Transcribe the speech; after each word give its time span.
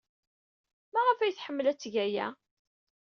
Maɣef 0.93 1.19
ay 1.19 1.33
tḥemmel 1.33 1.65
ad 1.71 1.77
teg 1.79 1.95
aya? 2.05 2.27